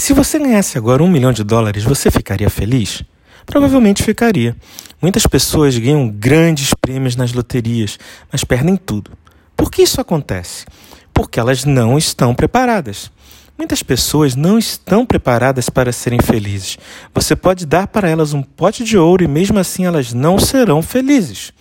Se 0.00 0.14
você 0.14 0.38
ganhasse 0.38 0.78
agora 0.78 1.02
um 1.02 1.10
milhão 1.10 1.30
de 1.30 1.44
dólares, 1.44 1.84
você 1.84 2.10
ficaria 2.10 2.48
feliz? 2.48 3.02
Provavelmente 3.44 4.02
ficaria. 4.02 4.56
Muitas 5.00 5.26
pessoas 5.26 5.76
ganham 5.76 6.08
grandes 6.08 6.72
prêmios 6.72 7.16
nas 7.16 7.34
loterias, 7.34 7.98
mas 8.32 8.42
perdem 8.42 8.76
tudo. 8.78 9.10
Por 9.54 9.70
que 9.70 9.82
isso 9.82 10.00
acontece? 10.00 10.64
Porque 11.12 11.38
elas 11.38 11.66
não 11.66 11.98
estão 11.98 12.34
preparadas. 12.34 13.12
Muitas 13.58 13.82
pessoas 13.82 14.34
não 14.34 14.58
estão 14.58 15.04
preparadas 15.04 15.68
para 15.68 15.92
serem 15.92 16.18
felizes. 16.18 16.78
Você 17.14 17.36
pode 17.36 17.66
dar 17.66 17.86
para 17.86 18.08
elas 18.08 18.32
um 18.32 18.42
pote 18.42 18.82
de 18.82 18.96
ouro 18.96 19.22
e 19.22 19.28
mesmo 19.28 19.58
assim 19.58 19.84
elas 19.84 20.14
não 20.14 20.38
serão 20.38 20.80
felizes. 20.80 21.52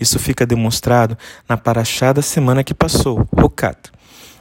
Isso 0.00 0.18
fica 0.18 0.44
demonstrado 0.44 1.16
na 1.48 1.56
paraxá 1.56 2.12
da 2.12 2.22
semana 2.22 2.64
que 2.64 2.74
passou, 2.74 3.24
Rokat. 3.32 3.94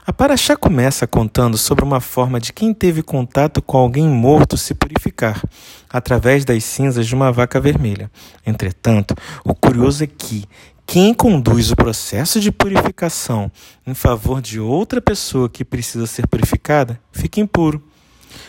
A 0.06 0.12
paraxá 0.12 0.58
começa 0.58 1.08
contando 1.08 1.58
sobre 1.58 1.82
uma 1.82 2.02
forma 2.02 2.38
de 2.38 2.52
quem 2.52 2.74
teve 2.74 3.02
contato 3.02 3.62
com 3.62 3.78
alguém 3.78 4.06
morto 4.06 4.58
se 4.58 4.74
purificar, 4.74 5.42
através 5.90 6.44
das 6.44 6.62
cinzas 6.66 7.08
de 7.08 7.16
uma 7.16 7.32
vaca 7.32 7.58
vermelha. 7.58 8.12
Entretanto, 8.46 9.16
o 9.46 9.56
curioso 9.56 10.04
é 10.04 10.08
que 10.08 10.44
quem 10.86 11.14
conduz 11.14 11.72
o 11.72 11.76
processo 11.78 12.42
de 12.42 12.52
purificação 12.52 13.50
em 13.88 13.94
favor 13.94 14.42
de 14.42 14.60
outra 14.60 15.00
pessoa 15.00 15.48
que 15.48 15.64
precisa 15.64 16.06
ser 16.06 16.28
purificada 16.28 17.00
fica 17.14 17.40
impuro. 17.40 17.82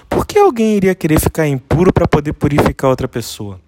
Por 0.08 0.26
que 0.26 0.36
alguém 0.36 0.74
iria 0.74 0.94
querer 0.94 1.20
ficar 1.20 1.46
impuro 1.46 1.92
para 1.92 2.08
poder 2.08 2.32
purificar 2.32 2.90
outra 2.90 3.06
pessoa? 3.06 3.60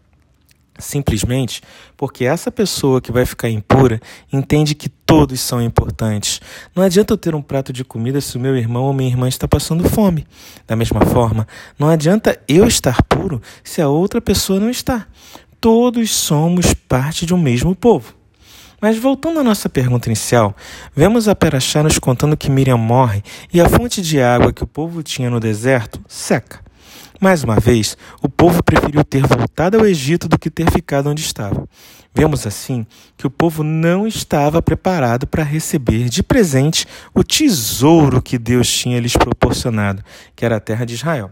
Simplesmente 0.79 1.63
porque 1.97 2.25
essa 2.25 2.51
pessoa 2.51 3.01
que 3.01 3.11
vai 3.11 3.25
ficar 3.25 3.49
impura 3.49 4.01
entende 4.33 4.75
que 4.75 4.89
todos 4.89 5.41
são 5.41 5.63
importantes. 5.63 6.41
Não 6.75 6.83
adianta 6.83 7.15
eu 7.15 7.19
ter 7.19 7.35
um 7.35 7.43
prato 7.43 7.73
de 7.73 7.85
comida 7.85 8.21
se 8.21 8.37
o 8.37 8.41
meu 8.41 8.57
irmão 8.57 8.85
ou 8.85 8.93
minha 8.93 9.09
irmã 9.09 9.29
está 9.29 9.49
passando 9.49 9.89
fome. 9.89 10.27
Da 10.67 10.77
mesma 10.77 11.01
forma, 11.07 11.47
não 11.79 11.89
adianta 11.89 12.39
eu 12.47 12.67
estar 12.67 13.03
puro 13.05 13.41
se 13.65 13.81
a 13.81 13.89
outra 13.89 14.21
pessoa 14.21 14.61
não 14.61 14.69
está. 14.69 15.07
Todos 15.61 16.11
somos 16.11 16.75
parte 16.75 17.25
de 17.25 17.35
um 17.35 17.39
mesmo 17.39 17.75
povo. 17.75 18.15
Mas 18.81 18.99
voltando 18.99 19.41
à 19.41 19.43
nossa 19.43 19.71
pergunta 19.71 20.09
inicial, 20.09 20.55
vemos 20.95 21.29
a 21.29 21.35
Perachá 21.35 21.83
nos 21.83 21.99
contando 21.99 22.37
que 22.37 22.51
Miriam 22.51 22.77
morre 22.77 23.23
e 23.53 23.61
a 23.61 23.69
fonte 23.69 24.03
de 24.03 24.21
água 24.21 24.53
que 24.53 24.63
o 24.63 24.67
povo 24.67 25.03
tinha 25.03 25.31
no 25.31 25.41
deserto 25.41 25.99
seca. 26.07 26.66
Mais 27.21 27.43
uma 27.43 27.59
vez, 27.59 27.97
o 28.23 28.29
povo 28.29 28.63
preferiu 28.63 29.03
ter 29.03 29.27
voltado 29.27 29.79
ao 29.79 29.87
Egito 29.87 30.29
do 30.29 30.39
que 30.39 30.51
ter 30.51 30.71
ficado 30.71 31.09
onde 31.09 31.23
estava. 31.23 31.67
Vemos 32.15 32.47
assim 32.47 32.87
que 33.17 33.27
o 33.27 33.31
povo 33.31 33.63
não 33.63 34.07
estava 34.07 34.61
preparado 34.63 35.27
para 35.27 35.43
receber 35.43 36.09
de 36.09 36.23
presente 36.23 36.87
o 37.15 37.23
tesouro 37.23 38.23
que 38.23 38.39
Deus 38.39 38.71
tinha 38.71 39.01
lhes 39.01 39.17
proporcionado, 39.17 40.03
que 40.35 40.45
era 40.45 40.57
a 40.57 40.61
terra 40.61 40.85
de 40.85 40.95
Israel. 40.95 41.31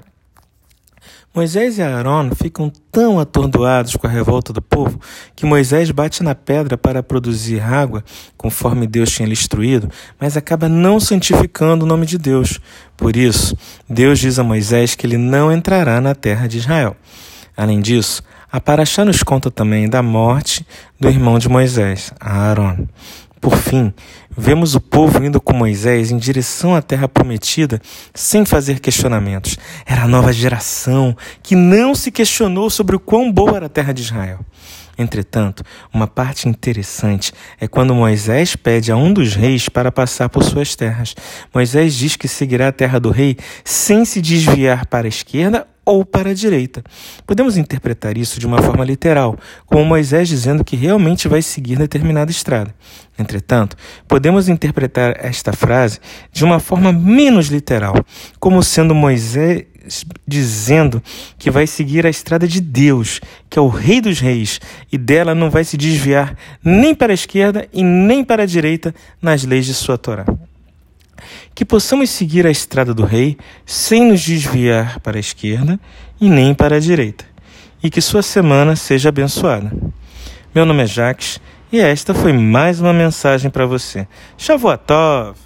Moisés 1.35 1.79
e 1.79 1.83
Aaron 1.83 2.31
ficam 2.31 2.71
tão 2.93 3.19
atordoados 3.19 3.97
com 3.97 4.07
a 4.07 4.11
revolta 4.11 4.53
do 4.53 4.63
povo 4.63 5.01
que 5.35 5.45
Moisés 5.45 5.91
bate 5.91 6.23
na 6.23 6.35
pedra 6.35 6.79
para 6.79 7.03
produzir 7.03 7.61
água, 7.61 8.05
conforme 8.37 8.87
Deus 8.87 9.11
tinha 9.11 9.27
lhe 9.27 9.33
instruído, 9.33 9.91
mas 10.21 10.37
acaba 10.37 10.69
não 10.69 11.01
santificando 11.01 11.85
o 11.85 11.89
nome 11.89 12.07
de 12.07 12.19
Deus. 12.19 12.61
Por 12.97 13.17
isso, 13.17 13.57
Deus 13.89 14.21
diz 14.21 14.39
a 14.39 14.45
Moisés 14.45 14.95
que 14.95 15.07
ele 15.07 15.19
não 15.19 15.51
entrará 15.51 16.01
na 16.01 16.15
terra 16.15 16.47
de 16.47 16.59
Israel. 16.59 16.97
Além 17.57 17.81
disso, 17.81 18.23
a 18.51 18.61
Paraxá 18.61 19.05
nos 19.05 19.25
conta 19.25 19.51
também 19.51 19.89
da 19.89 20.01
morte 20.01 20.65
do 21.01 21.09
irmão 21.09 21.41
de 21.41 21.49
Moisés, 21.49 22.13
Aaron. 22.21 22.87
Por 23.45 23.59
fim, 23.59 23.93
vemos 24.35 24.75
o 24.75 24.81
povo 24.81 25.23
indo 25.23 25.39
com 25.39 25.53
Moisés 25.53 26.11
em 26.11 26.17
direção 26.17 26.75
à 26.75 26.81
terra 26.81 27.07
prometida 27.07 27.79
sem 28.15 28.43
fazer 28.43 28.81
questionamentos. 28.81 29.59
Era 29.85 30.05
a 30.05 30.09
nova 30.09 30.33
geração 30.33 31.15
que 31.43 31.55
não 31.55 31.95
se 31.95 32.11
questionou 32.11 32.71
sobre 32.71 32.97
o 32.97 32.99
quão 32.99 33.31
boa 33.31 33.57
era 33.57 33.67
a 33.67 33.69
terra 33.69 33.93
de 33.93 34.01
Israel. 34.01 34.41
Entretanto, 34.97 35.63
uma 35.93 36.07
parte 36.07 36.49
interessante 36.49 37.35
é 37.61 37.69
quando 37.69 37.95
Moisés 37.95 38.57
pede 38.57 38.91
a 38.91 38.97
um 38.97 39.13
dos 39.13 39.35
reis 39.35 39.69
para 39.69 39.93
passar 39.93 40.31
por 40.31 40.43
suas 40.43 40.75
terras. 40.75 41.15
Moisés 41.53 41.95
diz 41.95 42.17
que 42.17 42.27
seguirá 42.27 42.69
a 42.69 42.73
terra 42.73 42.99
do 42.99 43.11
rei 43.11 43.37
sem 43.63 44.07
se 44.07 44.23
desviar 44.23 44.87
para 44.87 45.07
a 45.07 45.09
esquerda 45.09 45.67
ou 45.85 46.05
para 46.05 46.31
a 46.31 46.35
direita. 46.35 46.83
Podemos 47.27 47.57
interpretar 47.57 48.17
isso 48.17 48.41
de 48.41 48.47
uma 48.47 48.63
forma 48.63 48.85
literal, 48.85 49.39
como 49.67 49.85
Moisés 49.85 50.29
dizendo 50.29 50.65
que 50.65 50.77
realmente 50.77 51.29
vai 51.29 51.43
seguir 51.43 51.79
determinada 51.79 52.31
estrada. 52.31 52.75
Entretanto, 53.19 53.77
podemos 54.09 54.49
interpretar 54.49 55.17
esta 55.25 55.53
frase 55.53 56.01
de 56.33 56.45
uma 56.45 56.59
forma 56.59 56.93
menos 56.93 57.49
literal, 57.49 57.95
como 58.41 58.63
sendo 58.63 58.95
Moisés 58.95 59.65
dizendo 60.27 61.03
que 61.39 61.51
vai 61.51 61.67
seguir 61.67 62.07
a 62.07 62.11
estrada 62.11 62.49
de 62.49 62.59
Deus, 62.59 63.21
que 63.51 63.59
é 63.59 63.63
o 63.63 63.69
Rei 63.69 64.01
dos 64.01 64.19
Reis, 64.19 64.59
e 64.91 64.97
dela 64.97 65.35
não 65.35 65.51
vai 65.51 65.63
se 65.63 65.77
desviar 65.77 66.35
nem 66.65 66.95
para 66.95 67.13
a 67.13 67.15
esquerda 67.15 67.69
e 67.71 67.83
nem 67.83 68.25
para 68.25 68.45
a 68.45 68.47
direita 68.47 68.95
nas 69.21 69.45
leis 69.45 69.67
de 69.67 69.75
sua 69.75 69.99
Torá 69.99 70.25
que 71.55 71.65
possamos 71.65 72.11
seguir 72.11 72.47
a 72.47 72.51
estrada 72.51 72.93
do 72.93 73.05
Rei 73.05 73.37
sem 73.65 74.05
nos 74.07 74.21
desviar 74.21 74.99
para 75.01 75.17
a 75.17 75.21
esquerda 75.21 75.79
e 76.21 76.29
nem 76.29 76.55
para 76.55 76.77
a 76.77 76.81
direita, 76.81 77.25
e 77.83 77.89
que 77.89 78.01
sua 78.01 78.23
semana 78.23 78.75
seja 78.75 79.11
abençoada. 79.11 79.73
Meu 80.55 80.67
nome 80.67 80.83
é 80.83 80.87
Jacques 80.87 81.41
e 81.71 81.79
esta 81.81 82.15
foi 82.15 82.33
mais 82.33 82.81
uma 82.81 82.93
mensagem 82.93 83.51
para 83.51 83.67
você. 83.67 84.07
Shavuot 84.37 84.83
Tov! 84.87 85.44